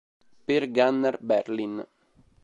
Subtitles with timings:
[0.45, 1.75] Per Gunnar Berlin